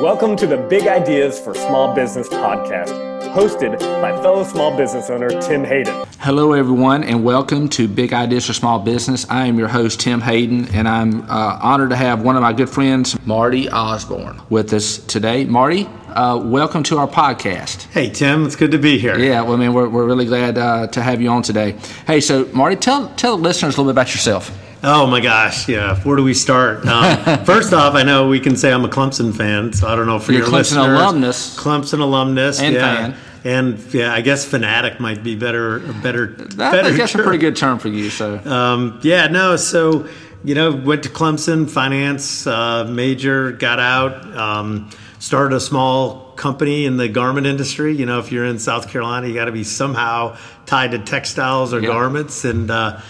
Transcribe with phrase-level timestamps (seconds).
[0.00, 2.92] Welcome to the Big Ideas for Small Business podcast,
[3.32, 6.06] hosted by fellow small business owner Tim Hayden.
[6.20, 9.28] Hello, everyone, and welcome to Big Ideas for Small Business.
[9.28, 12.52] I am your host, Tim Hayden, and I'm uh, honored to have one of my
[12.52, 15.44] good friends, Marty Osborne, with us today.
[15.46, 17.86] Marty, uh, welcome to our podcast.
[17.86, 19.18] Hey, Tim, it's good to be here.
[19.18, 21.72] Yeah, well, I mean, we're, we're really glad uh, to have you on today.
[22.06, 24.56] Hey, so, Marty, tell, tell the listeners a little bit about yourself.
[24.82, 25.96] Oh my gosh, yeah.
[26.02, 26.86] Where do we start?
[26.86, 30.06] Um, first off, I know we can say I'm a Clemson fan, so I don't
[30.06, 31.00] know for You're your Clemson listeners.
[31.00, 31.56] alumnus.
[31.58, 32.96] Clemson alumnus, And yeah.
[32.96, 33.16] fan.
[33.44, 35.78] And yeah, I guess fanatic might be better.
[35.78, 36.36] Better.
[36.38, 38.10] I better think that's a pretty good term for you.
[38.10, 39.56] So, Um, yeah, no.
[39.56, 40.06] So
[40.44, 46.84] you know, went to Clemson, finance uh, major, got out, um, started a small company
[46.84, 47.96] in the garment industry.
[47.96, 51.74] You know, if you're in South Carolina, you got to be somehow tied to textiles
[51.74, 51.88] or Yeah.
[51.88, 53.00] garments, and uh,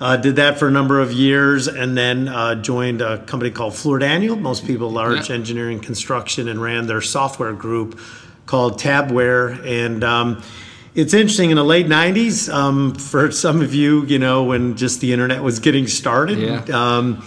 [0.00, 3.74] uh, did that for a number of years, and then uh, joined a company called
[3.74, 4.34] Fluor Daniel.
[4.36, 5.36] Most people, large Yeah.
[5.36, 7.98] engineering construction, and ran their software group
[8.46, 10.42] called Tabware, and um,
[10.94, 15.00] it's interesting in the late 90s um, for some of you you know when just
[15.00, 16.64] the internet was getting started Yeah.
[16.72, 17.22] um,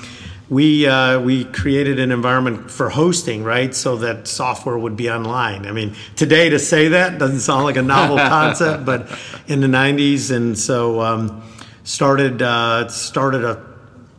[0.50, 5.66] we uh, we created an environment for hosting right so that software would be online
[5.66, 9.08] i mean today to say that doesn't sound like a novel concept but
[9.48, 11.42] in the 90s and so um,
[11.84, 13.74] started uh, started a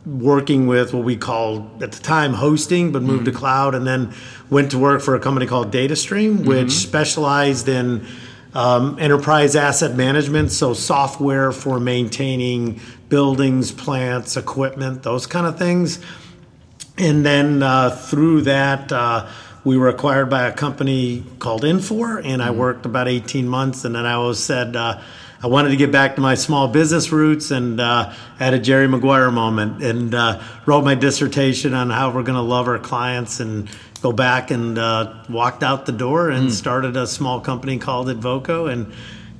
[0.05, 4.13] working with what we called at the time hosting, but moved to cloud, and then
[4.49, 8.05] went to work for a company called DataStream, which specialized in
[8.53, 15.99] um, enterprise asset management, so software for maintaining buildings, plants, equipment, those kind of things.
[16.97, 19.27] And then uh, through that, uh,
[19.65, 23.83] we were acquired by a company called Infor, and I worked about 18 months.
[23.83, 25.01] And then I always said uh,
[25.43, 28.87] I wanted to get back to my small business roots, and uh, had a Jerry
[28.87, 33.39] Maguire moment, and uh, wrote my dissertation on how we're going to love our clients
[33.39, 33.69] and
[34.01, 38.71] go back and uh, walked out the door and started a small company called Advoco
[38.71, 38.91] and.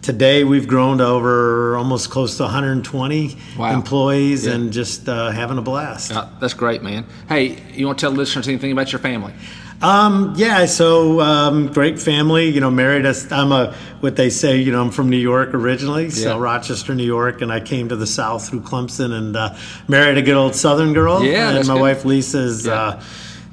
[0.01, 3.73] Today we've grown to over almost close to 120 Wow.
[3.73, 4.53] employees Yeah.
[4.53, 6.11] and just uh, having a blast.
[6.11, 7.07] uh, that's great, man.
[7.27, 9.33] Hey, you want to tell the listeners anything about your family?
[9.81, 12.49] Um, yeah, so um, great family.
[12.49, 13.31] You know, married us.
[13.31, 14.57] I'm a what they say.
[14.57, 16.41] You know, I'm from New York originally, so Yeah.
[16.43, 19.55] Rochester, New York, and I came to the South through Clemson and uh,
[19.87, 21.23] married a good old Southern girl.
[21.23, 21.81] Yeah, and my good.
[21.81, 22.65] wife Lisa is.
[22.65, 22.73] Yeah.
[22.73, 23.03] Uh,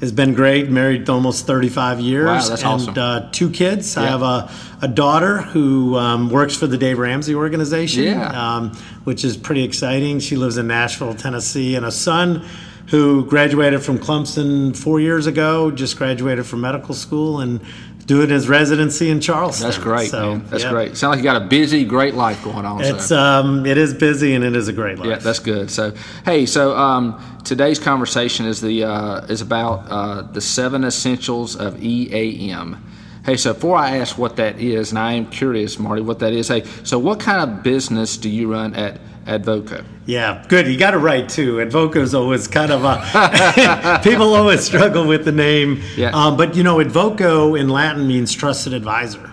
[0.01, 0.69] has been great.
[0.69, 2.27] Married almost 35 years.
[2.27, 2.95] Wow, that's and, awesome.
[2.99, 3.97] uh, two kids.
[3.97, 4.51] I have a,
[4.81, 8.57] a daughter who um, works for the Dave Ramsey organization, Yeah.
[8.57, 8.73] um,
[9.05, 10.19] which is pretty exciting.
[10.19, 12.45] She lives in Nashville, Tennessee, and a son
[12.89, 15.71] who graduated from Clemson four years ago.
[15.71, 17.61] Just graduated from medical school and
[18.07, 19.67] doing his residency in Charleston.
[19.67, 20.47] That's great, So, man.
[20.49, 20.71] That's yeah.
[20.71, 20.97] great.
[20.97, 22.83] Sound like you got a busy, great life going on.
[22.83, 23.19] It's so.
[23.19, 25.09] um, it is busy and it is a great life.
[25.09, 25.71] Yeah, that's good.
[25.71, 25.95] So,
[26.25, 31.83] hey, so um, today's conversation is the uh, is about uh, the seven essentials of
[31.83, 32.85] EAM.
[33.25, 36.33] Hey, so before I ask what that is, and I am curious, Marty, what that
[36.33, 36.49] is.
[36.49, 39.85] Hey, so what kind of business do you run at Advoco?
[40.05, 40.67] Yeah, good.
[40.67, 41.57] You got it right too.
[41.57, 45.81] Advoco's always kind of a people always struggle with the name.
[45.97, 46.11] Yeah.
[46.11, 49.31] Um, but you know, Advoco in Latin means trusted advisor.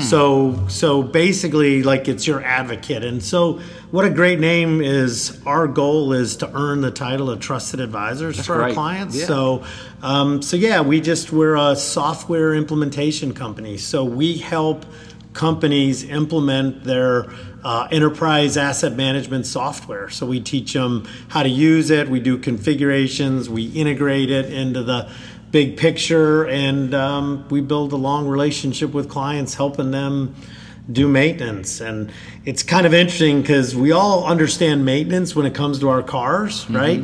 [0.00, 3.04] So so basically, like it's your advocate.
[3.04, 3.60] And so,
[3.90, 5.40] what a great name is.
[5.44, 9.16] Our goal is to earn the title of trusted advisors for our clients.
[9.16, 9.26] Yeah.
[9.26, 9.64] So
[10.02, 13.76] um, so yeah, we just we're a software implementation company.
[13.76, 14.84] So we help
[15.32, 17.26] companies implement their
[17.64, 20.10] uh, enterprise asset management software.
[20.10, 22.08] So we teach them how to use it.
[22.08, 23.48] We do configurations.
[23.48, 25.10] We integrate it into the
[25.50, 30.34] big picture, and um, we build a long relationship with clients, helping them
[30.90, 31.80] do maintenance.
[31.80, 32.10] And
[32.44, 36.68] it's kind of interesting because we all understand maintenance when it comes to our cars,
[36.70, 37.02] right?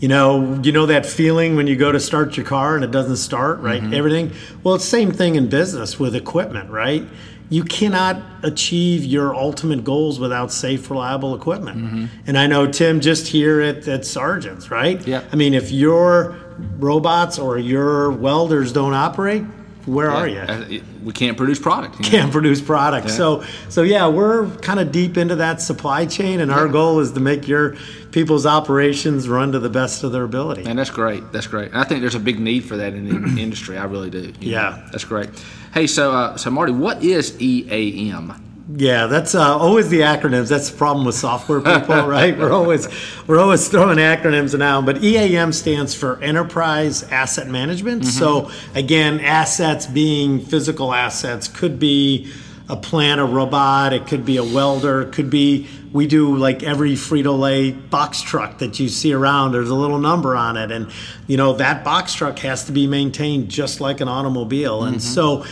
[0.00, 2.90] You know, you know that feeling when you go to start your car and it
[2.90, 3.80] doesn't start, right?
[3.94, 4.32] Everything.
[4.62, 7.04] Well, it's the same thing in business with equipment, right?
[7.54, 11.78] You cannot achieve your ultimate goals without safe, reliable equipment.
[11.78, 12.06] Mm-hmm.
[12.26, 15.06] And I know Tim just here at, at Sargent's, right?
[15.06, 15.22] Yeah.
[15.30, 16.36] I mean, if your
[16.78, 19.44] robots or your welders don't operate,
[19.86, 20.82] where are you?
[21.02, 21.96] We can't produce product.
[21.96, 22.08] you know?
[22.10, 23.10] can't produce product.
[23.10, 27.12] So so yeah, we're kind of deep into that supply chain, and our goal is
[27.12, 27.76] to make your
[28.10, 30.64] people's operations run to the best of their ability.
[30.64, 31.32] And that's great.
[31.32, 31.72] That's great.
[31.72, 33.76] And I think there's a big need for that in the industry.
[33.76, 34.20] I really do.
[34.20, 34.36] you know.
[34.40, 34.88] Yeah.
[34.92, 35.30] That's great.
[35.72, 38.53] Hey, so uh, so Marty, what is EAM?
[38.72, 40.48] Yeah, that's uh, always the acronyms.
[40.48, 42.36] That's the problem with software people, right?
[42.36, 42.88] We're always
[43.26, 44.86] we're always throwing acronyms around.
[44.86, 48.06] But EAM stands for Enterprise Asset Management.
[48.06, 52.32] So again, assets being physical assets could be
[52.68, 56.62] a plant, a robot, it could be a welder, it could be we do like
[56.62, 59.52] every Frito Lay box truck that you see around.
[59.52, 60.90] There's a little number on it, and
[61.26, 65.44] you know that box truck has to be maintained just like an automobile, and so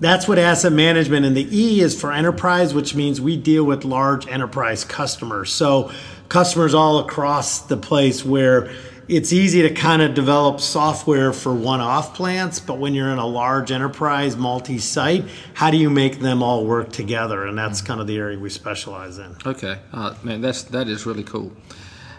[0.00, 3.84] that's what asset management and the E is for enterprise, which means we deal with
[3.84, 5.52] large enterprise customers.
[5.52, 5.92] So
[6.28, 8.70] customers all across the place where
[9.06, 13.26] it's easy to kind of develop software for one-off plants, but when you're in a
[13.26, 17.44] large enterprise multi-site, how do you make them all work together?
[17.44, 19.36] And that's kind of the area we specialize in.
[19.44, 21.52] Okay, uh, man, that's that is really cool.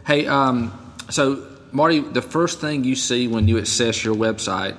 [0.05, 4.77] Hey, um, so Marty, the first thing you see when you access your website,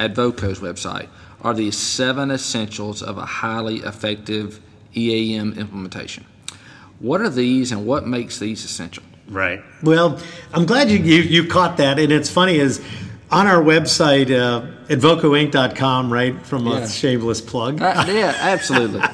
[0.00, 1.08] Advoco's website,
[1.42, 4.60] are the seven essentials of a highly effective
[4.96, 6.24] EAM implementation.
[6.98, 9.04] What are these, and what makes these essential?
[9.28, 9.62] Right.
[9.82, 10.20] Well,
[10.52, 11.98] I'm glad you, you, you caught that.
[11.98, 12.82] And it's funny is
[13.30, 17.80] on our website, uh, advocoinc.com, right, from a shameless plug.
[17.80, 19.02] Uh, yeah, absolutely.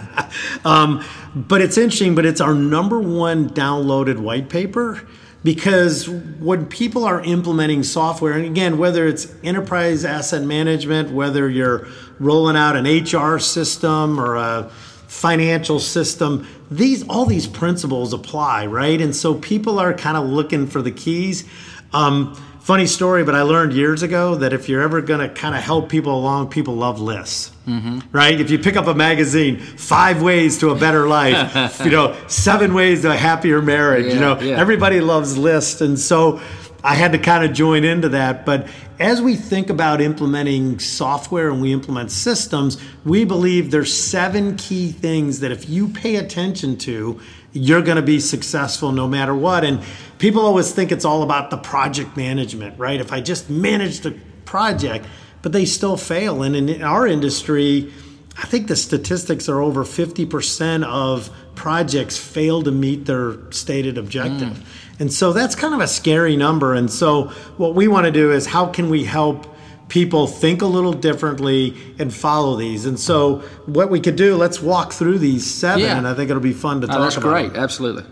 [0.64, 1.04] Um,
[1.34, 5.06] but it's interesting, but it's our number one downloaded white paper
[5.46, 11.86] because when people are implementing software, and again, whether it's enterprise asset management, whether you're
[12.18, 14.68] rolling out an HR system or a
[15.06, 19.00] financial system, these all these principles apply, right?
[19.00, 21.44] And so people are kind of looking for the keys.
[21.92, 22.36] Um,
[22.66, 25.62] funny story, but I learned years ago that if you're ever going to kind of
[25.62, 28.00] help people along, people love lists, mm-hmm.
[28.10, 28.40] right?
[28.40, 32.74] If you pick up a magazine, five ways to a better life, you know, seven
[32.74, 34.58] ways to a happier marriage, you know, yeah.
[34.58, 35.80] everybody loves lists.
[35.80, 36.40] And so
[36.82, 38.44] I had to kind of join into that.
[38.44, 38.66] But
[38.98, 44.90] as we think about implementing software and we implement systems, we believe there's seven key
[44.90, 47.20] things that if you pay attention to,
[47.52, 49.64] you're going to be successful no matter what.
[49.64, 49.82] And
[50.18, 53.00] people always think it's all about the project management, right?
[53.00, 55.06] If I just manage the project,
[55.42, 56.42] but they still fail.
[56.42, 57.92] And in our industry,
[58.38, 64.48] I think the statistics are over 50% of projects fail to meet their stated objective.
[64.48, 64.64] Mm.
[64.98, 66.74] And so that's kind of a scary number.
[66.74, 69.55] And so what we want to do is how can we help
[69.88, 72.86] people think a little differently and follow these?
[72.86, 75.96] And so what we could do, let's walk through these seven, Yeah.
[75.98, 77.28] and I think it'll be fun to Oh, talk that's about.
[77.30, 77.56] great.
[77.56, 78.04] Absolutely.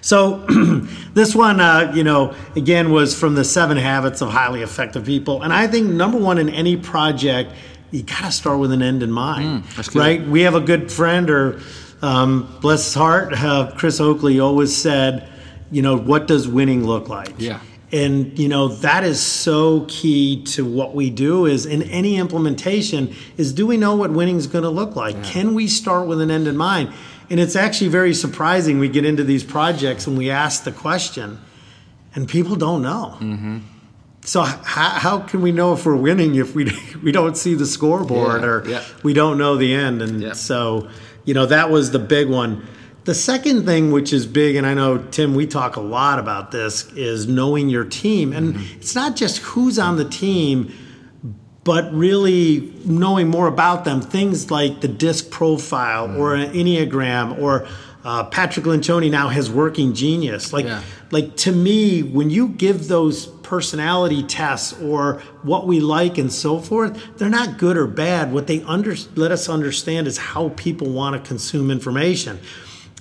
[0.00, 0.44] So
[1.14, 5.42] this one, uh, you know, again was from the Seven Habits of Highly Effective People,
[5.42, 7.52] and I think number one in any project,
[7.90, 10.26] you got to start with an end in mind, Mm, that's right?
[10.26, 11.60] We have a good friend, or
[12.00, 15.28] um, bless his heart, uh, Chris Oakley always said,
[15.70, 17.34] you know, what does winning look like?
[17.38, 17.60] Yeah.
[17.92, 23.14] And you know that is so key to what we do is in any implementation
[23.36, 25.22] is do we know what winning is going to look like?
[25.22, 26.90] Can we start with an end in mind?
[27.28, 31.38] And it's actually very surprising we get into these projects and we ask the question
[32.14, 33.16] and people don't know.
[33.20, 33.58] Mm-hmm.
[34.24, 36.70] So how, how can we know if we're winning if we
[37.02, 38.84] we don't see the scoreboard Yeah, or yeah.
[39.02, 40.00] we don't know the end?
[40.00, 40.32] And Yeah.
[40.32, 40.88] so
[41.24, 42.66] you know that was the big one.
[43.04, 46.52] The second thing, which is big, and I know Tim, we talk a lot about
[46.52, 48.76] this, is knowing your team, and Mm-hmm.
[48.78, 50.72] it's not just who's on the team,
[51.64, 54.00] but really knowing more about them.
[54.00, 56.50] Things like the disc profile or Mm-hmm.
[56.58, 57.66] an enneagram or
[58.04, 60.52] uh, Patrick Lencioni now has working genius.
[60.52, 60.82] Like, Yeah.
[61.10, 66.58] like to me, when you give those personality tests or what we like and so
[66.58, 68.32] forth, they're not good or bad.
[68.32, 72.40] What they under, let us understand is how people want to consume information.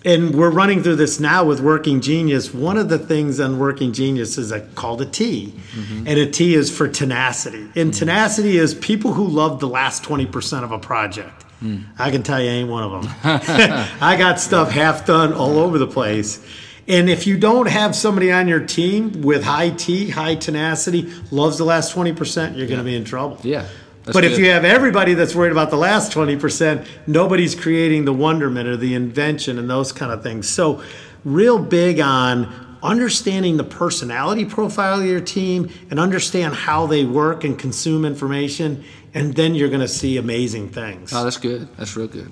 [0.04, 2.54] And we're running through this now with Working Genius.
[2.54, 6.08] One of the things on Working Genius is a, called a T, mm-hmm.
[6.08, 7.62] and a T is for tenacity.
[7.62, 7.92] And mm-hmm.
[7.92, 11.46] tenacity is people who love the last 20% of a project.
[11.62, 11.86] Mm.
[12.00, 13.14] I can tell you, I ain't one of them.
[14.02, 16.44] I got stuff half done all over the place.
[16.88, 21.60] And if you don't have somebody on your team with high T, high tenacity, loves
[21.60, 23.40] the last 20%, you're going to be in trouble.
[23.44, 23.68] Yeah.
[24.04, 28.14] That's but if you have everybody that's worried about the last 20%, nobody's creating the
[28.14, 30.50] wonderment or the invention and those kind of things.
[30.50, 30.82] So,
[31.24, 37.44] real big on understanding the personality profile of your team and understand how they work
[37.44, 41.14] and consume information, and then you're going to see amazing things.
[41.14, 41.68] Oh, that's good.
[41.78, 42.32] That's real good.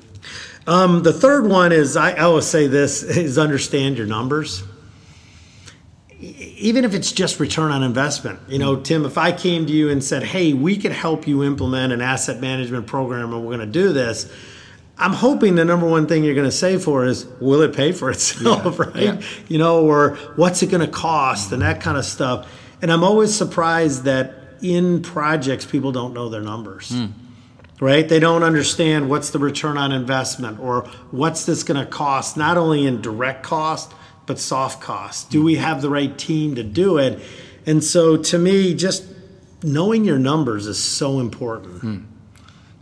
[0.66, 4.64] Um, the third one is I always say this is understand your numbers.
[6.62, 8.40] Even if it's just return on investment.
[8.50, 8.84] You know, mm-hmm.
[8.84, 12.02] Tim, if I came to you and said, hey, we could help you implement an
[12.02, 14.32] asset management program and we're going to do this,
[14.98, 17.94] I'm hoping the number one thing you're going to say for is, will it pay
[17.94, 18.96] for itself, right?
[18.96, 19.22] yeah.
[19.48, 22.52] You know, or what's it going to cost and that kind of stuff.
[22.82, 27.06] And I'm always surprised that in projects, people don't know their numbers hmm.
[27.80, 28.10] right?
[28.10, 32.58] They don't understand what's the return on investment or what's this going to cost, not
[32.58, 33.94] only in direct cost,
[34.30, 35.24] but soft costs?
[35.24, 35.64] Do we mm-hmm.
[35.64, 37.20] have the right team to do it?
[37.66, 39.04] And so to me, just
[39.64, 41.82] knowing your numbers is so important.
[41.82, 41.98] Hmm.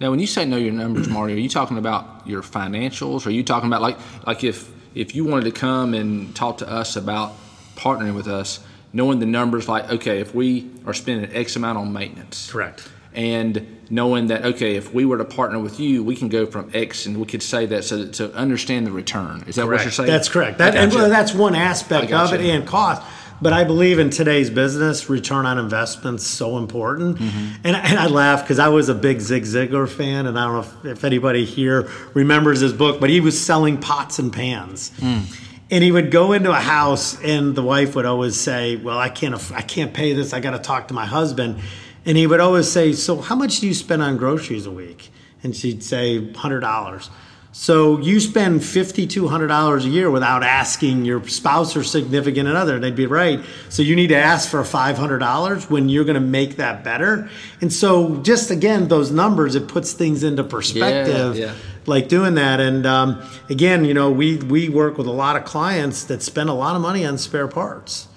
[0.01, 3.25] Now, when you say know your numbers, Marty, are you talking about your financials?
[3.25, 6.57] Or are you talking about like like if if you wanted to come and talk
[6.57, 7.33] to us about
[7.77, 8.59] partnering with us,
[8.91, 12.91] knowing the numbers, like okay, if we are spending X amount on maintenance, Correct.
[13.17, 16.69] And knowing that okay, if we were to partner with you, we can go from
[16.73, 19.43] X, and we could say that so that, to understand the return.
[19.47, 20.07] Is that what you're saying?
[20.07, 20.59] That's correct.
[20.59, 21.09] That, I and gotcha.
[21.09, 23.01] that's one aspect I of it and cost.
[23.39, 27.19] But I believe in today's business, return on investment's so important.
[27.19, 27.67] Mm-hmm.
[27.67, 30.53] And, and I laugh because I was a big Zig Ziglar fan, and I don't
[30.53, 34.89] know if, if anybody here remembers his book, but he was selling pots and pans.
[34.97, 35.43] Mm.
[35.69, 39.09] And he would go into a house, and the wife would always say, "Well, I
[39.09, 40.33] can't, I can't pay this.
[40.33, 41.59] I got to talk to my husband."
[42.07, 45.11] And he would always say, "So, how much do you spend on groceries a week?"
[45.43, 47.11] And she'd say, hundred dollars."
[47.59, 52.47] So you spend fifty two hundred dollars a year without asking your spouse or significant
[52.47, 52.77] other.
[52.77, 53.39] They'd be right.
[53.69, 56.83] So you need to ask for five hundred dollars when you're going to make that
[56.83, 57.31] better.
[57.59, 61.55] And so just again, those numbers it puts things into perspective yeah.
[61.87, 62.59] like doing that.
[62.59, 66.49] And um, again, you know, we we work with a lot of clients that spend
[66.49, 68.07] a lot of money on spare parts.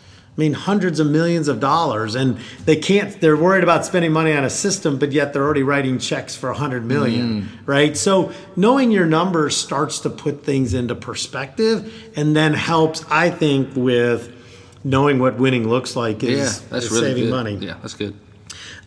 [0.41, 3.21] I mean, hundreds of millions of dollars, and they can't.
[3.21, 6.49] They're worried about spending money on a system, but yet they're already writing checks for
[6.49, 7.49] a hundred million, mm.
[7.67, 7.95] right?
[7.95, 13.77] So knowing your numbers starts to put things into perspective, and then helps, I think,
[13.77, 14.35] with
[14.83, 17.31] knowing what winning looks like is, yeah, that's is really saving good.
[17.31, 17.57] money.
[17.57, 18.17] Yeah, that's good.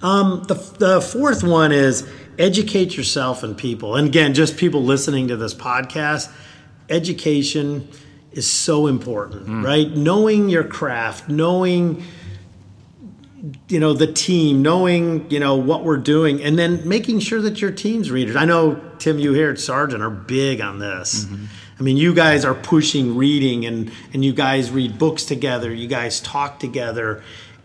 [0.02, 3.96] Um, the, the fourth one is educate yourself and people.
[3.96, 6.32] And again, just people listening to this podcast,
[6.90, 7.88] education
[8.34, 9.90] is so important, right?
[9.96, 12.04] Knowing your craft, knowing
[13.68, 17.62] you know the team knowing you know what we're doing and then making sure that
[17.62, 21.46] your team's readers i know tim you here at sargent are big on this mm-hmm.
[21.78, 25.88] i mean you guys are pushing reading and and you guys read books together you
[25.88, 27.22] guys talk together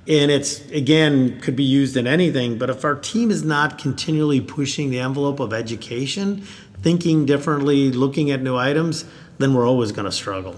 [0.09, 4.41] and it's again could be used in anything but if our team is not continually
[4.41, 6.45] pushing the envelope of education
[6.82, 9.04] thinking differently looking at new items
[9.38, 10.54] then we're always going to struggle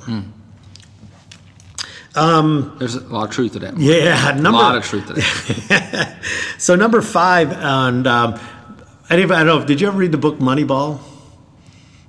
[2.79, 3.79] There's a lot of truth to that.
[3.79, 6.17] Yeah a lot of truth to that.
[6.59, 8.39] So number five, and um,
[9.09, 9.67] anybody, I don't know.
[9.67, 11.01] Did you ever read the book Moneyball?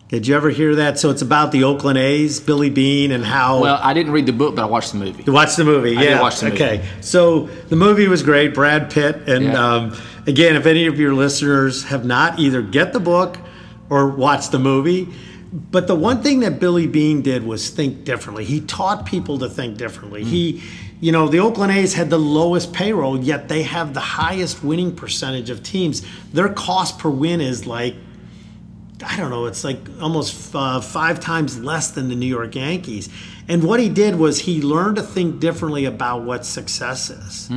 [0.09, 0.99] Did you ever hear that?
[0.99, 3.61] So it's about the Oakland A's, Billy Beane, and how.
[3.61, 5.23] well, I didn't read the book, but I watched the movie.
[5.23, 6.21] You watched the movie, I yeah.
[6.21, 6.61] watch the movie.
[6.61, 8.53] okay, so the movie was great.
[8.53, 9.65] Brad Pitt, and Yeah.
[9.75, 13.37] um, again, if any of your listeners have not either get the book
[13.91, 15.07] or watch the movie,
[15.51, 18.45] but the one thing that Billy Beane did was think differently.
[18.45, 20.23] He taught people to think differently.
[20.23, 20.63] He,
[21.01, 24.95] you know, the Oakland A's had the lowest payroll, yet they have the highest winning
[24.95, 26.03] percentage of teams.
[26.31, 27.95] Their cost per win is like
[29.03, 33.09] I don't know, it's like almost uh, five times less than the New York Yankees.
[33.47, 37.49] And what he did was he learned to think differently about what success is.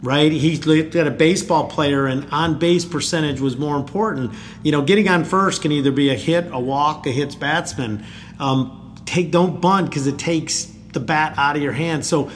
[0.00, 0.30] Right?
[0.30, 4.32] He looked at a baseball player, and on base percentage was more important.
[4.62, 8.04] You know, getting on first can either be a hit, a walk, a hits batsman.
[8.38, 12.06] Um, take don't bunt because it takes the bat out of your hand.
[12.06, 12.30] So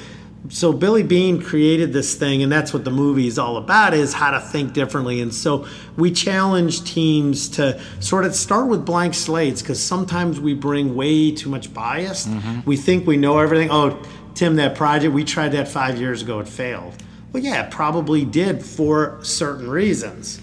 [0.49, 4.13] so Billy Beane created this thing, and that's what the movie is all about: is
[4.13, 5.21] how to think differently.
[5.21, 5.67] And so
[5.97, 11.31] we challenge teams to sort of start with blank slates because sometimes we bring way
[11.31, 12.27] too much bias.
[12.67, 13.71] We think we know everything.
[13.71, 14.03] Oh,
[14.35, 16.95] Tim, that project we tried that five years ago; it failed.
[17.33, 20.41] Well, yeah, it probably did for certain reasons.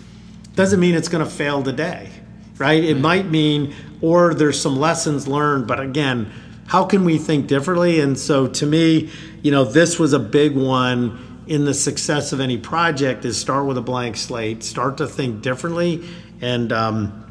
[0.56, 2.10] Doesn't mean it's going to fail today,
[2.58, 2.84] right?
[2.84, 6.32] It might mean, or there's some lessons learned, but again,
[6.68, 8.00] how can we think differently?
[8.00, 9.10] And so to me,
[9.42, 13.66] you know, this was a big one in the success of any project is start
[13.66, 16.08] with a blank slate, start to think differently,
[16.42, 17.26] and um,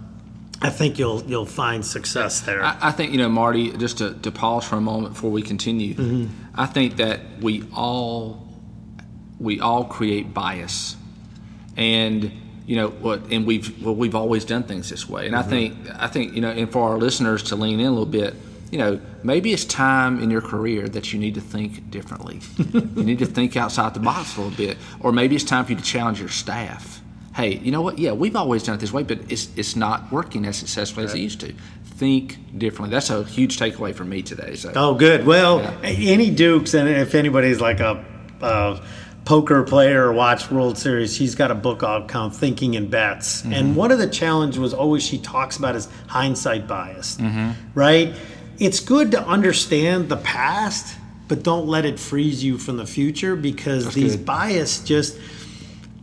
[0.60, 2.64] I think you'll you'll find success there.
[2.64, 3.70] I, I think you know, Marty.
[3.76, 6.60] Just to, to pause for a moment before we continue, Mm-hmm.
[6.60, 8.47] I think that we all
[9.40, 10.96] we all create bias,
[11.76, 12.30] and
[12.66, 15.26] you know what, and we've well, we've always done things this way.
[15.26, 15.46] And Mm-hmm.
[15.46, 18.04] I think I think you know, and for our listeners to lean in a little
[18.06, 18.34] bit,
[18.70, 22.40] you know, maybe it's time in your career that you need to think differently.
[22.72, 25.72] you need to think outside the box a little bit, or maybe it's time for
[25.72, 27.00] you to challenge your staff.
[27.34, 27.98] Hey, you know what?
[27.98, 31.14] Yeah, we've always done it this way, but it's it's not working as successfully as
[31.14, 31.54] it used to.
[31.84, 32.90] Think differently.
[32.94, 34.54] That's a huge takeaway for me today.
[34.56, 34.72] So.
[34.76, 35.24] Oh, good.
[35.26, 35.88] Well, Yeah.
[35.88, 38.04] Annie Duke's, and if anybody's like a,
[38.40, 38.80] uh
[39.28, 43.44] poker player or watch World Series, he's got a book out called Thinking in Bets.
[43.44, 43.74] And mm-hmm.
[43.74, 47.50] one of the challenge was always she talks about is hindsight bias, mm-hmm.
[47.78, 48.14] right?
[48.58, 50.96] It's good to understand the past,
[51.28, 54.24] but don't let it freeze you from the future because these good.
[54.24, 55.18] bias just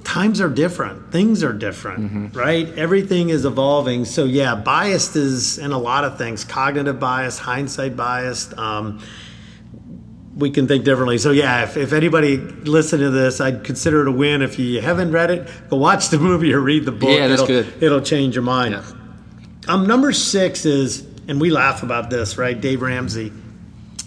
[0.03, 2.37] times are different things are different mm-hmm.
[2.37, 7.39] right everything is evolving so yeah biased is in a lot of things cognitive bias
[7.39, 9.01] hindsight bias um,
[10.35, 11.17] we can think differently.
[11.17, 14.41] So yeah, if, if anybody listen to this, I'd consider it a win.
[14.41, 17.09] If you haven't read it, go watch the movie or read the book.
[17.17, 17.83] Yeah, that's it'll, good.
[17.83, 18.73] It'll change your mind.
[18.73, 18.83] Yeah.
[19.67, 22.59] Um, number six is, and we laugh about this, right?
[22.59, 23.31] Dave Ramsey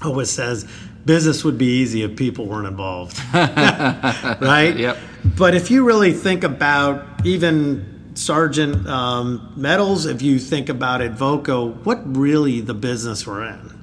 [0.04, 0.68] always says
[1.04, 4.74] business would be easy if people weren't involved, right?
[4.76, 4.98] Yep.
[5.36, 11.82] But if you really think about even Sargent um, Metals, if you think about Advoco,
[11.84, 13.74] what really the business we're in?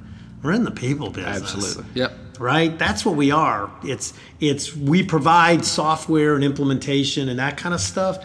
[0.42, 1.84] We're in the people business Absolutely.
[1.94, 2.12] Yep.
[2.40, 2.78] Right?
[2.78, 3.70] That's what we are.
[3.82, 8.18] It's it's we provide software and implementation and that kind of stuff.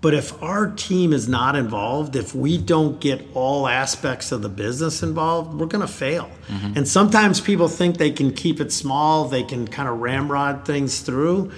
[0.00, 4.50] But if our team is not involved if we don't get all aspects of the
[4.50, 6.76] business involved we're going to fail mm-hmm.
[6.76, 11.00] and sometimes people think they can keep it small they can kind of ramrod things
[11.00, 11.50] through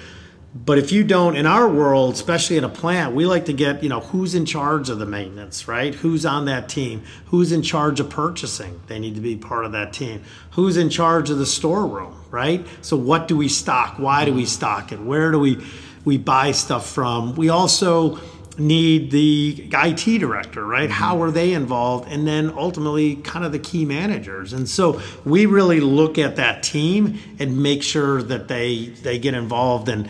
[0.64, 3.82] but if you don't in our world especially in a plant we like to get
[3.82, 7.62] you know who's in charge of the maintenance right who's on that team who's in
[7.62, 10.22] charge of purchasing they need to be part of that team
[10.52, 14.46] who's in charge of the storeroom right so what do we stock why do we
[14.46, 15.62] stock it where do we
[16.04, 18.18] we buy stuff from we also
[18.58, 20.88] need the IT director, right?
[20.88, 22.10] How are they involved?
[22.10, 24.54] And then ultimately, kind of the key managers.
[24.54, 29.34] And so we really look at that team and make sure that they they get
[29.34, 29.90] involved.
[29.90, 30.08] And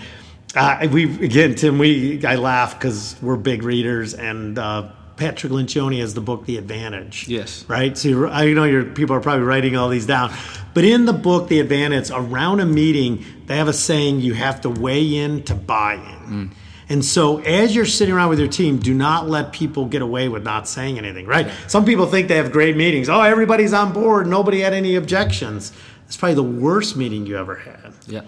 [0.57, 4.59] uh, we again, Tim, we I laugh because we're big readers and.
[4.59, 7.27] Uh, Patrick Lencioni has the book The Advantage.
[7.27, 7.65] Yes.
[7.69, 7.97] Right.
[7.97, 10.31] So you're, I know your people are probably writing all these down,
[10.75, 14.61] but in the book The Advantage, around a meeting, they have a saying: you have
[14.61, 16.51] to weigh in to buy in.
[16.89, 20.29] And so, as you're sitting around with your team, do not let people get away
[20.29, 21.51] with not saying anything, right?
[21.67, 23.09] Some people think they have great meetings.
[23.09, 24.29] Oh, everybody's on board.
[24.29, 25.73] Nobody had any objections.
[26.07, 27.93] It's probably the worst meeting you ever had.
[28.07, 28.27] Yep.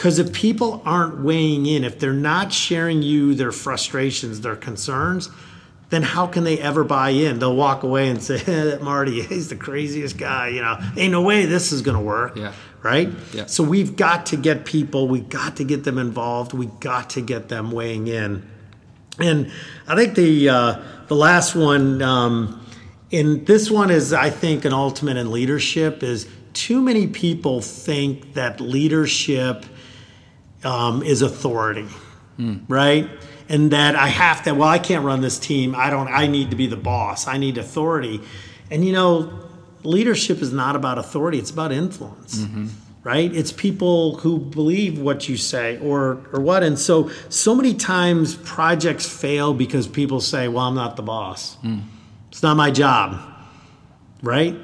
[0.00, 5.28] Because if people aren't weighing in, if they're not sharing you their frustrations, their concerns,
[5.90, 7.38] then how can they ever buy in?
[7.38, 10.48] They'll walk away and say, eh, Marty, he's the craziest guy.
[10.48, 12.34] You know, ain't no way this is going to work.
[12.34, 12.54] Yeah.
[12.82, 13.10] Right?
[13.34, 13.44] Yeah.
[13.44, 17.20] So we've got to get people, we got to get them involved, we got to
[17.20, 18.48] get them weighing in.
[19.18, 19.52] And
[19.86, 22.66] I think the uh, the last one, um,
[23.12, 28.32] and this one is, I think, an ultimate in leadership is too many people think
[28.32, 29.66] that leadership
[30.64, 31.86] um, is authority,
[32.68, 33.08] right?
[33.48, 34.52] And that I have to.
[34.52, 35.74] Well, I can't run this team.
[35.74, 36.08] I don't.
[36.08, 37.26] I need to be the boss.
[37.26, 38.20] I need authority.
[38.70, 39.32] And you know,
[39.82, 41.38] leadership is not about authority.
[41.38, 42.44] It's about influence.
[43.02, 43.34] Right?
[43.34, 46.62] It's people who believe what you say or or what.
[46.62, 51.56] And so so many times projects fail because people say, "Well, I'm not the boss.
[52.30, 53.18] It's not my job."
[54.22, 54.54] Right?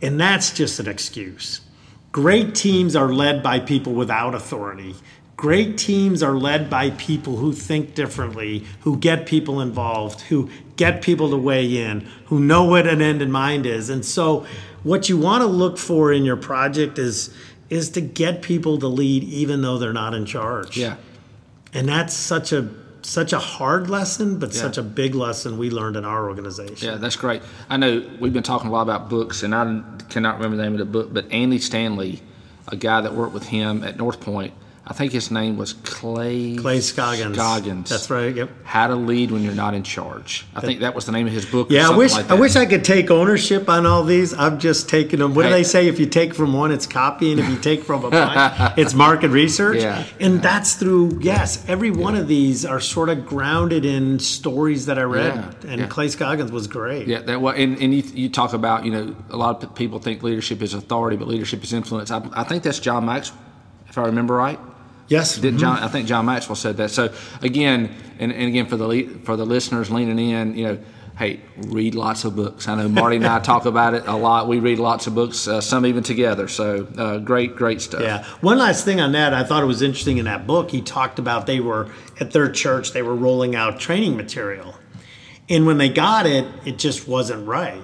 [0.00, 1.60] And that's just an excuse.
[2.12, 4.94] Great teams are led by people without authority.
[5.40, 11.00] Great teams are led by people who think differently, who get people involved, who get
[11.00, 13.88] people to weigh in, who know what an end in mind is.
[13.88, 14.44] And so,
[14.82, 17.34] what you want to look for in your project is
[17.70, 20.76] is to get people to lead even though they're not in charge.
[20.76, 20.96] Yeah.
[21.72, 22.68] And that's such a
[23.00, 24.60] such a hard lesson, but Yeah.
[24.60, 26.86] such a big lesson we learned in our organization.
[26.86, 27.40] Yeah, that's great.
[27.70, 30.72] I know we've been talking a lot about books, and I cannot remember the name
[30.72, 32.20] of the book, but Andy Stanley,
[32.68, 34.52] a guy that worked with him at North Point,
[34.90, 37.36] I think his name was Clay Clay Scoggins.
[37.36, 37.88] Scoggins.
[37.88, 38.34] That's right.
[38.34, 38.50] Yep.
[38.64, 40.44] How to lead when you're not in charge.
[40.52, 41.70] I think that was the name of his book.
[41.70, 44.34] or Yeah, I wish like I wish I could take ownership on all these.
[44.34, 45.32] I've just taken them.
[45.32, 45.86] What do they say?
[45.86, 48.92] If you take from one, it's copy, and if you take from a bunch, it's
[48.92, 49.76] market research.
[49.80, 50.04] Yeah.
[50.18, 51.64] and that's through yes.
[51.68, 55.80] Every one of these are sort of grounded in stories that I read, Yeah, and
[55.82, 55.86] yeah.
[55.86, 57.06] Clay Scoggins was great.
[57.06, 60.00] Yeah, that well, and, and you, you talk about you know a lot of people
[60.00, 62.10] think leadership is authority, but leadership is influence.
[62.10, 63.38] I, I think that's John Maxwell,
[63.88, 64.58] if I remember right.
[65.10, 65.78] Yes, Did John?
[65.80, 66.90] I think John Maxwell said that.
[66.92, 70.78] So again, and, and again for the for the listeners leaning in, you know,
[71.18, 72.68] hey, read lots of books.
[72.68, 74.46] I know Marty and I talk about it a lot.
[74.46, 76.46] We read lots of books, uh, some even together.
[76.46, 78.02] So uh, great, great stuff.
[78.02, 78.24] Yeah.
[78.40, 80.70] One last thing on that, I thought it was interesting in that book.
[80.70, 84.76] He talked about they were at their church, they were rolling out training material.
[85.48, 87.82] And when they got it, it just wasn't right.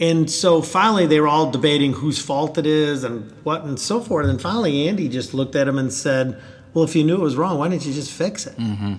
[0.00, 4.00] And so finally, they were all debating whose fault it is and what and so
[4.00, 4.28] forth.
[4.28, 6.40] And finally, Andy just looked at him and said,
[6.72, 8.56] Well, if you knew it was wrong, why didn't you just fix it?
[8.56, 8.94] Mm-hmm.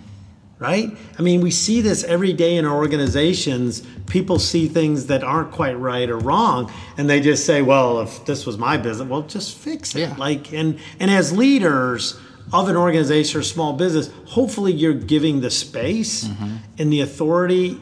[0.58, 0.90] Right?
[1.18, 3.82] I mean, we see this every day in our organizations.
[4.08, 8.26] People see things that aren't quite right or wrong, and they just say, "Well, if
[8.26, 10.16] this was my business, well, just fix it." Yeah.
[10.18, 12.20] Like, and and as leaders
[12.52, 16.58] of an organization or small business, hopefully you're giving the space mm-hmm.
[16.78, 17.80] and the authority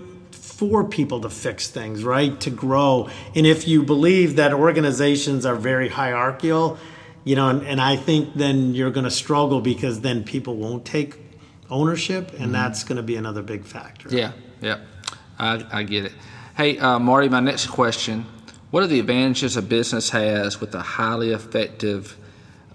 [0.58, 2.42] for people to fix things, right?
[2.42, 3.10] To grow.
[3.36, 6.80] And if you believe that organizations are very hierarchical,
[7.24, 10.84] you know, and, and I think then you're going to struggle because then people won't
[10.84, 11.16] take
[11.70, 14.10] ownership, and that's going to be another big factor.
[14.10, 14.80] Yeah, yeah,
[15.38, 16.14] I, I get it.
[16.56, 18.26] Hey, uh, Marty, my next question:
[18.72, 22.18] What are the advantages a business has with a highly effective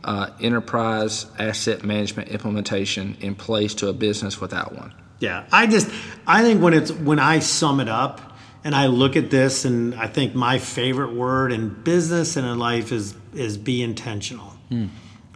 [0.05, 4.95] uh, enterprise asset management implementation in place to a business without one?
[5.23, 5.89] Yeah, I just
[6.27, 8.21] I think when it's when I sum it up
[8.65, 12.59] and I look at this and I think my favorite word in business and in
[12.59, 14.49] life is is be intentional.
[14.69, 14.87] Hmm.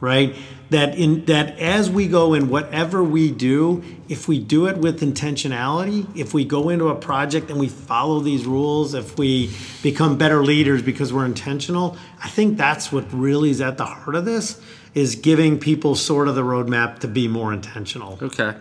[0.00, 0.34] Right?
[0.70, 5.00] That in that as we go in whatever we do, if we do it with
[5.00, 9.52] intentionality, if we go into a project and we follow these rules, if we
[9.84, 14.16] become better leaders because we're intentional, I think that's what really is at the heart
[14.16, 14.60] of this
[14.94, 18.18] is giving people sort of the roadmap to be more intentional.
[18.20, 18.54] Okay,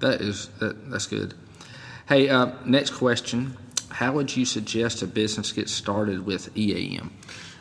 [0.00, 1.34] that is that, that's good.
[2.08, 3.56] Hey, uh, next question:
[3.90, 7.10] How would you suggest a business get started with EAM?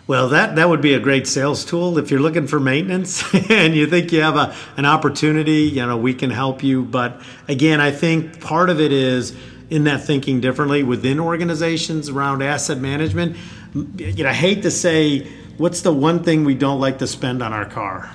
[0.07, 3.73] Well, that, that would be a great sales tool if you're looking for maintenance and
[3.75, 5.63] you think you have a, an opportunity.
[5.63, 6.83] You know, we can help you.
[6.83, 9.35] But again, I think part of it is
[9.71, 13.35] in that thinking differently within organizations around asset management.
[13.73, 17.41] You know, I hate to say, what's the one thing we don't like to spend
[17.41, 18.13] on our car?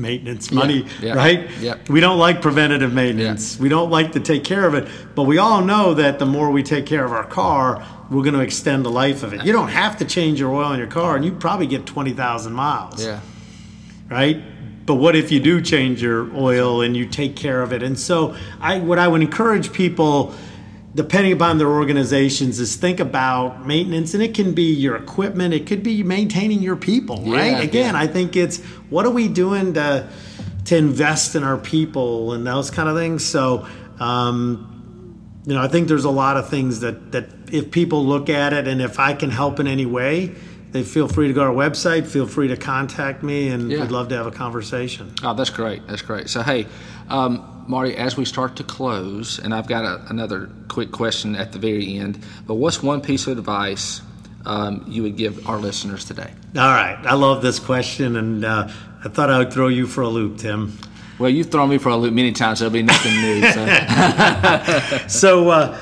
[0.00, 1.50] Maintenance money, yeah, right?
[1.60, 1.88] yep.
[1.88, 3.58] We don't like preventative maintenance.
[3.58, 6.50] We don't like to take care of it, but we all know that the more
[6.50, 9.44] we take care of our car, we're going to extend the life of it.
[9.44, 12.12] You don't have to change your oil in your car, and you probably get twenty
[12.12, 13.20] thousand miles Yeah,
[14.08, 14.42] right?
[14.86, 17.82] But what if you do change your oil and you take care of it?
[17.82, 20.34] And so, I what I would encourage people,
[20.94, 25.66] depending upon their organizations, is think about maintenance, and it can be your equipment, it
[25.66, 27.64] could be maintaining your people, Yeah, right?
[27.64, 28.00] Again, yeah.
[28.00, 28.58] I think it's
[28.90, 30.08] what are we doing to
[30.66, 33.24] to invest in our people and those kind of things.
[33.24, 33.66] So.
[33.98, 34.66] Um,
[35.46, 38.52] you know, I think there's a lot of things that, that if people look at
[38.52, 40.34] it and if I can help in any way,
[40.72, 43.80] they feel free to go to our website, feel free to contact me, and Yeah.
[43.80, 45.12] we'd love to have a conversation.
[45.24, 45.86] oh, that's great.
[45.88, 46.28] That's great.
[46.28, 46.66] So, hey,
[47.08, 51.52] um, Marty, as we start to close, and I've got a, another quick question at
[51.52, 54.02] the very end, but what's one piece of advice
[54.44, 56.32] um, you would give our listeners today?
[56.56, 56.98] All right.
[57.04, 58.68] I love this question, and uh,
[59.04, 60.76] I thought I would throw you for a loop, Tim.
[61.20, 63.42] Well, you've thrown me for a loop many times, so it'll be nothing new.
[63.52, 65.06] So.
[65.08, 65.78] So, uh,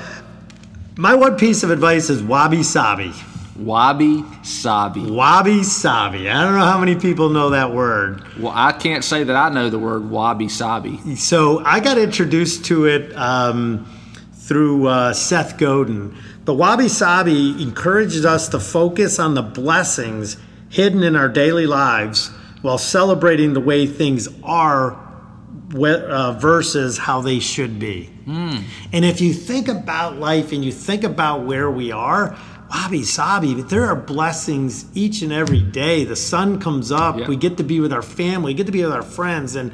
[0.95, 3.13] my one piece of advice is wabi sabi.
[3.59, 5.01] Wabi sabi.
[5.01, 6.29] Wabi sabi.
[6.29, 8.23] I don't know how many people know that word.
[8.39, 11.15] Well, I can't say that I know the word wabi sabi.
[11.15, 13.85] So I got introduced to it um,
[14.33, 16.15] through uh, Seth Godin.
[16.45, 20.37] The Wabi Sabi encourages us to focus on the blessings
[20.69, 22.29] hidden in our daily lives
[22.61, 24.93] while celebrating the way things are
[25.75, 28.09] uh, versus how they should be.
[28.93, 32.35] And if you think about life and you think about where we are,
[32.69, 36.03] wabi sabi, but there are blessings each and every day.
[36.05, 37.27] The sun comes up, Yeah.
[37.27, 39.55] we get to be with our family, We get to be with our friends.
[39.55, 39.71] And,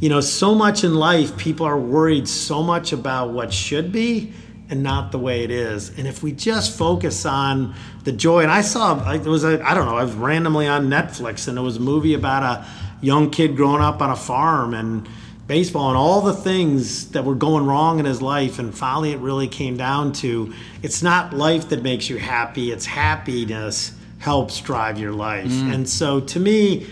[0.00, 4.32] you know, so much in life, people are worried so much about what should be
[4.70, 5.90] and not the way it is.
[5.96, 9.74] And if we just focus on the joy, and I saw, it was, a, I
[9.74, 12.66] don't know, I was randomly on Netflix and it was a movie about a
[13.00, 15.08] young kid growing up on a farm and
[15.48, 19.18] baseball and all the things that were going wrong in his life and finally it
[19.18, 24.98] really came down to it's not life that makes you happy it's happiness helps drive
[24.98, 25.72] your life mm.
[25.74, 26.86] and so to me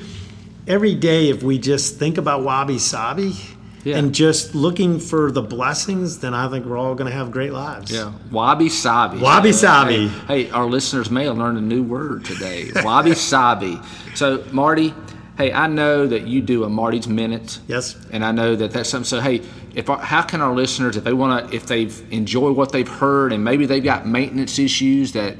[0.67, 3.35] every day if we just think about wabi sabi
[3.85, 3.99] Yeah.
[3.99, 7.53] and just looking for the blessings then i think we're all going to have great
[7.53, 9.19] lives Yeah, wabi sabi.
[9.21, 10.09] Wabi sabi.
[10.09, 12.73] Hey, hey, our listeners may have learned a new word today.
[12.83, 13.79] Wabi sabi.
[14.17, 14.93] So, Marty,
[15.37, 17.59] hey, I know that you do a Marty's Minute.
[17.69, 17.97] Yes.
[18.11, 19.05] And I know that that's something.
[19.05, 19.43] So, hey,
[19.75, 22.89] if our, how can our listeners, if they want to, if they've enjoyed what they've
[22.89, 25.37] heard, and maybe they've got maintenance issues that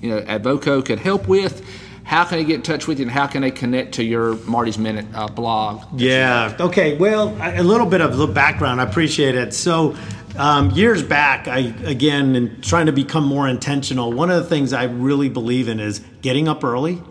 [0.00, 1.66] you know Advoco could help with,
[2.04, 4.36] how can they get in touch with you, and how can they connect to your
[4.44, 6.00] Marty's Minute uh, blog?
[6.00, 6.56] Yeah.
[6.60, 6.96] Okay.
[6.96, 8.80] Well, a little bit of the background.
[8.80, 9.52] I appreciate it.
[9.52, 9.96] So,
[10.36, 14.72] um, years back, I again, in trying to become more intentional, one of the things
[14.72, 17.02] I really believe in is getting up early,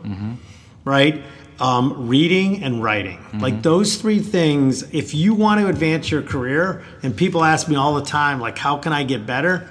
[0.85, 1.21] right?
[1.59, 3.19] Um, reading and writing.
[3.33, 7.75] Like those three things, if you want to advance your career, and people ask me
[7.75, 9.69] all the time, like, how can I get better?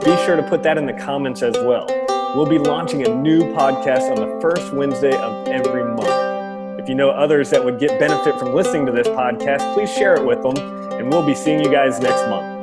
[0.05, 1.88] be sure to put that in the comments as well.
[2.35, 6.79] We'll be launching a new podcast on the first Wednesday of every month.
[6.79, 10.13] If you know others that would get benefit from listening to this podcast, please share
[10.13, 10.55] it with them,
[10.93, 12.55] and we'll be seeing you guys next month.